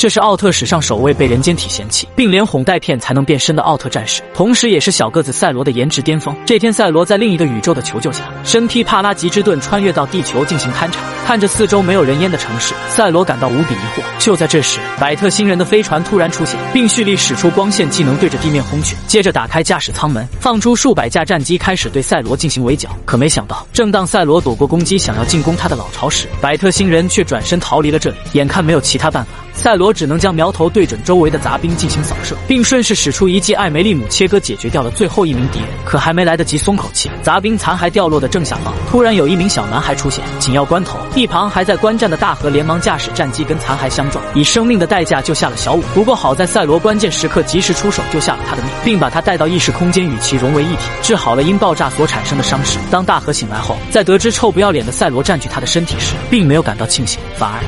[0.00, 6.34] 这是奥特史上首位被人间体嫌弃，并连哄带骗才能变身的奥特战士，同时也是小个子赛罗的颜值巅峰。
[6.46, 11.02] 这天，赛罗在另一个宇宙的求救下，身披帕拉吉之盾穿越到地球进行勘察。
[11.26, 14.02] 看着四周没有人烟的城市，赛罗感到无比疑惑。
[14.18, 22.88] 就在这时，百特星人的飞船突然出现，并蓄力使出光线技能对着地面轰去，接着打开驾驶舱门，放出数百架战机，开始对赛罗进行围剿。
[23.04, 28.16] 可没想到，正当赛罗躲过攻击，想要进攻他的老巢时，百特星人却转身逃离了这里。
[28.32, 29.32] 眼看没有其他办法。
[29.60, 35.68] 赛罗只能将苗头对准周围的杂兵进行扫射，并顺势使出一记艾梅利姆切割，解决掉了最后一名敌人。
[35.84, 40.24] 可还没来得及松口气，杂兵残骸掉落的正下方，突然有一名小男孩出现。
[40.38, 45.82] 紧要关头，一旁还在观战的大河连忙驾驶战机跟残骸相撞，以生命的代价救下了小五。
[45.94, 52.78] 不过好在赛罗关键时刻及时出手，救下了他的命，并把他带到意识空间与其融为一体，治好了因爆炸所产生的伤势。
[52.90, 57.60] 当大河醒来后，在得知臭不要脸的赛罗占据他的身体时，并没有感到庆幸，反而。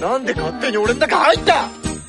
[0.00, 1.68] なんで勝手に俺の中入った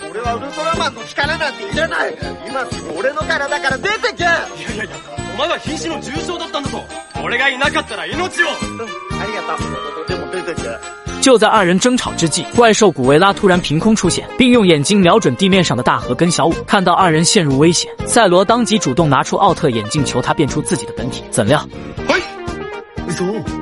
[0.10, 2.16] 俺はウルトラマンの力なんていらない
[2.48, 4.96] 今すぐ俺の体から出てけいやいやいや
[5.36, 6.84] お前は瀕死の重傷だったんだぞ
[7.24, 9.56] 俺がいなかったら命をうんありがと
[10.06, 10.62] うでも出てけ
[11.22, 16.54] 就在二人争吵之际，怪兽古维拉突然凭空出现，并用眼睛瞄准地面上的大河跟小五。
[16.68, 21.24] 看到二人陷入危险，赛罗当即主动拿出奥特眼镜，求他变出自己的本体。
[21.32, 21.66] 怎料，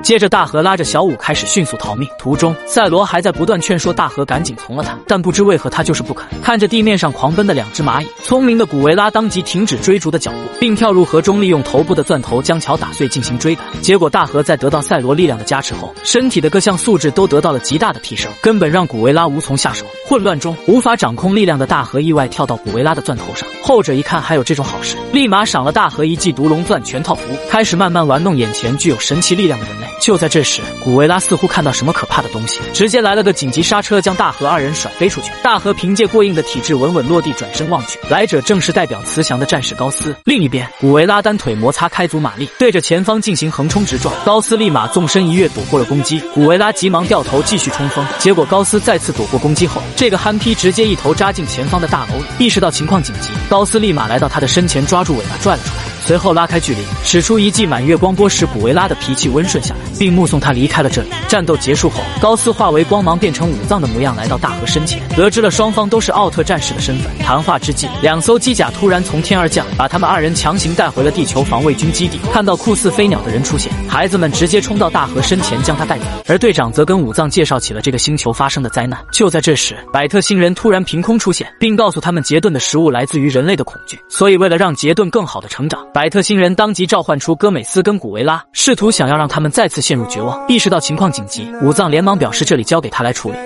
[0.03, 2.09] 接着，大河拉着小五开始迅速逃命。
[2.19, 6.27] 途中，赛罗还在不断劝说大河赶紧从了他，但不知为何他就是不肯。
[6.43, 13.65] 看着地面上狂奔的两只蚂蚁，聪明的古维拉当即停止追逐的脚步，并跳入河中，利用头部的钻头将桥打碎进行追赶。
[13.83, 19.85] 结果，大河在得到赛罗力量的加持后，身体的各项素质都得到了极大的提升，根本让古维拉无从下手。
[20.09, 29.37] 混乱中无法掌控力量的大河意外跳到古维拉的钻头上，后者一看还有这种好事，立马赏了大河一记毒龙钻全套符，开始慢慢玩弄眼前具有神奇。
[29.37, 29.87] 力量的人类。
[30.01, 35.31] 就在这时，古维拉似乎看到什么可怕的东西，直接来了个紧急刹车，将大河二人甩飞出去。
[35.43, 40.15] 大河凭借过硬的体质稳稳落地，转身望去，来者正是代表慈祥的战士高斯。
[40.25, 44.15] 另一边，古维拉单腿摩擦开足马力，对着前方进行横冲直撞。
[44.25, 46.21] 高斯立马纵身一跃，躲过了攻击。
[46.33, 52.25] 古维拉急忙掉头继续冲锋，结果高斯再次躲过攻击后，这个憨批直接一头扎进前方的大楼里。
[52.39, 55.86] 意识到情况紧急，高斯立马来到他的身前，抓住尾巴拽了出来。
[56.07, 61.09] 随后拉开距离，使出一记满月光波，使古维拉的脾气温顺下来，并目送他离开了这里。
[61.27, 67.11] 战斗结束后，高斯化为光芒，变成五藏的模样，来到大河身前，得知了双方都是奥特战士的身份。
[67.19, 72.21] 谈话之际，两艘机甲突然从天而降，把他们二人强行带回了地球防卫军基地。
[72.33, 79.05] 看到酷似飞鸟的人出现，孩子们直接冲到大河身前将他带走，而队长则跟五藏介绍起了这个星球发生的灾难。
[79.11, 85.85] 就在这时，百特星人突然凭空出现，并告诉他们杰顿的食物来自于人类的恐惧，所以为了让杰顿更好的成长。
[85.97, 90.47] 百特星人当即召唤出戈美斯跟古维拉，试图想要让他们再次陷入绝望。
[90.47, 93.39] 意识到情况紧急，武藏连忙表示这里交给他来处理。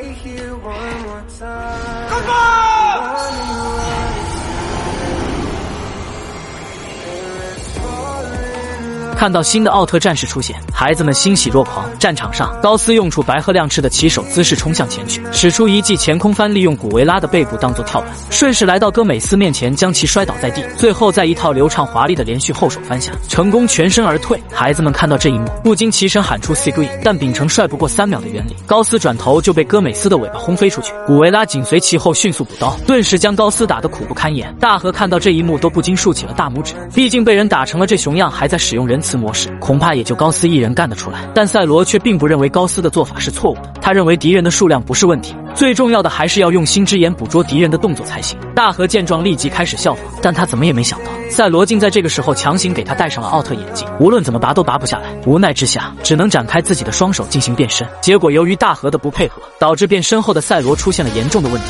[9.17, 11.87] 看到新的奥特战士出现，孩子们欣喜若狂。
[11.99, 20.65] 战场上，高斯用出白鹤亮翅的起手姿势冲向前去，使出一记前空翻，利用古维拉的背部当做跳板，顺势来到戈美斯面前，将其摔倒在地。
[20.79, 24.43] 最后在一套流畅华丽的连续后手翻下，成功全身而退。
[24.51, 30.95] 孩子们看到这一幕，不禁齐声喊出 s i g r e 但秉承帅不过三秒的原理，高斯转头就被戈美斯的尾巴轰飞出去。
[31.07, 34.51] 古维拉紧随其后，迅速补刀，顿时将高斯打得苦不堪言。
[34.59, 36.73] 大河看到这一幕，都不禁竖起了大拇指。
[36.95, 39.11] 毕竟被人打成了这熊样，还在使用仁慈。
[39.21, 43.74] 模式恐怕也就高斯一人干得出来，但赛罗却并不认为高斯的做法是错误的。
[43.82, 48.38] 他认为敌人的数量不是问题，最重要的还是要用心之眼捕捉敌人的动作才行。
[48.56, 55.14] 大河见状立即开始效仿，但他怎么也没想到，赛罗竟在这个时候强行给他戴上了奥特眼镜，无论怎么拔都拔不下来。
[55.26, 57.88] 无奈之下，只能展开自己的双手进行变身。
[58.02, 61.68] 结果由于大河的不配合，导致变身后的赛罗出现了严重的问题。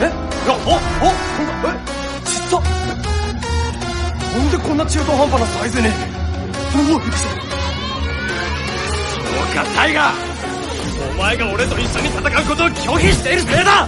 [0.00, 0.08] 哎，
[0.46, 1.12] 哦哦哦，
[1.64, 1.74] 哎，
[4.34, 5.88] なんでこんな中途半端なサイズに？
[6.72, 7.47] そう
[9.53, 10.11] かタイガ
[11.13, 13.87] お前が俺と一緒に戦うことを拒否しているせいだ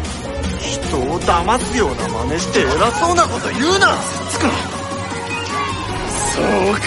[0.59, 3.97] 人を騙すような真似して偉そうなこと言うな
[4.29, 4.49] つか
[6.33, 6.43] そう
[6.73, 6.81] か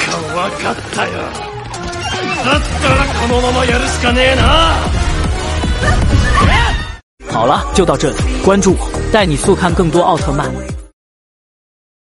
[0.49, 4.75] 分かったよだったらこのままやるしかねえな
[7.33, 8.17] 好了，就到这里。
[8.45, 10.49] 关注我，带你速看更多奥特曼。